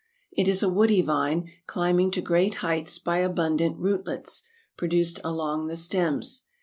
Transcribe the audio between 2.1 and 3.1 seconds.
to great heights